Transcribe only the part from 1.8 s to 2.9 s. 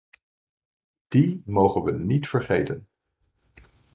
we niet vergeten.